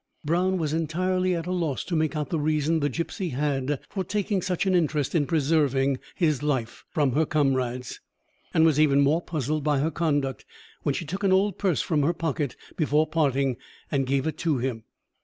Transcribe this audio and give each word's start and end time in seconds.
Brown 0.25 0.57
was 0.57 0.73
entirely 0.73 1.35
at 1.35 1.45
a 1.45 1.51
loss 1.51 1.83
to 1.83 1.95
make 1.95 2.15
out 2.15 2.29
the 2.31 2.39
reason 2.39 2.79
the 2.79 2.89
gipsy 2.89 3.29
had 3.29 3.79
for 3.87 4.03
taking 4.03 4.41
such 4.41 4.65
an 4.65 4.73
interest 4.73 5.13
in 5.13 5.27
preserving 5.27 5.99
his 6.15 6.41
life 6.41 6.83
from 6.89 7.11
her 7.11 7.23
comrades; 7.23 7.99
and 8.51 8.65
was 8.65 8.79
even 8.79 9.01
more 9.01 9.21
puzzled 9.21 9.63
by 9.63 9.77
her 9.77 9.91
conduct 9.91 10.43
when 10.81 10.95
she 10.95 11.05
took 11.05 11.23
an 11.23 11.31
old 11.31 11.59
purse 11.59 11.83
from 11.83 12.01
her 12.01 12.13
pocket 12.13 12.55
before 12.75 13.05
parting, 13.05 13.57
and 13.91 14.07
gave 14.07 14.25
it 14.25 14.39
to 14.39 14.57
him. 14.57 14.85